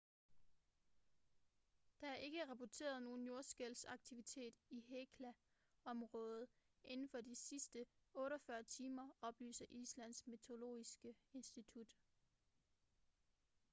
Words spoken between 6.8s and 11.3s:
inden for de sidste 48 timer oplyser islands meteorologiske